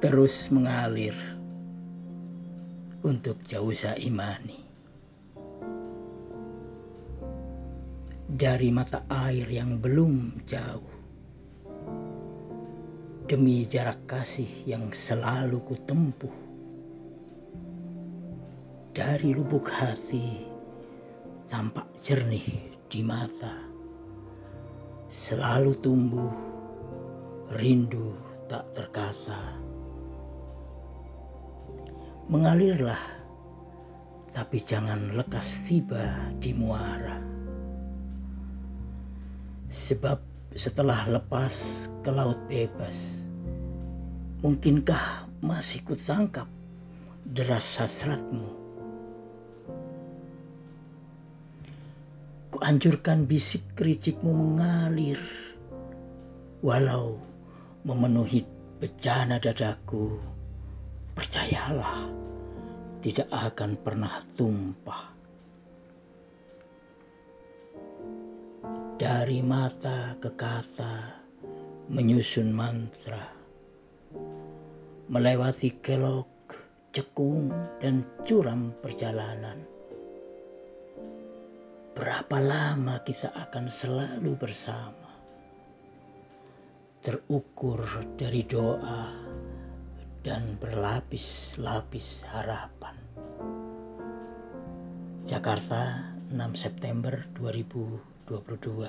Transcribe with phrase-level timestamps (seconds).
[0.00, 1.12] terus mengalir
[3.04, 3.68] untuk jauh
[4.00, 4.64] imani.
[8.32, 10.88] Dari mata air yang belum jauh,
[13.28, 16.36] demi jarak kasih yang selalu kutempuh,
[18.96, 20.48] dari lubuk hati
[21.44, 23.68] tampak jernih di mata,
[25.12, 26.32] selalu tumbuh
[27.52, 28.16] rindu
[28.48, 29.59] tak terkata
[32.30, 33.02] Mengalirlah,
[34.30, 37.18] tapi jangan lekas tiba di muara.
[39.66, 40.22] Sebab
[40.54, 43.26] setelah lepas ke laut bebas,
[44.46, 46.46] mungkinkah masih kutangkap
[47.26, 48.46] deras hasratmu?
[52.54, 55.18] Kuanjurkan bisik kericikmu mengalir,
[56.62, 57.18] walau
[57.82, 58.46] memenuhi
[58.78, 60.38] bencana dadaku
[61.14, 62.10] percayalah
[63.00, 65.04] tidak akan pernah tumpah.
[69.00, 70.96] Dari mata ke kata
[71.88, 73.24] menyusun mantra,
[75.08, 76.28] melewati kelok,
[76.92, 77.48] cekung,
[77.80, 79.64] dan curam perjalanan.
[81.96, 85.08] Berapa lama kita akan selalu bersama?
[87.00, 87.80] Terukur
[88.20, 89.19] dari doa
[90.20, 92.92] dan berlapis-lapis harapan.
[95.24, 98.84] Jakarta, 6 September 2022.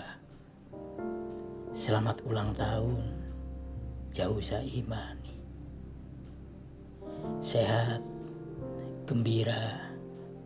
[1.71, 3.15] Selamat ulang tahun,
[4.11, 5.39] jauh imani.
[7.39, 8.03] Sehat,
[9.07, 9.79] gembira,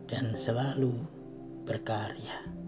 [0.06, 0.94] dan selalu
[1.66, 2.65] berkarya.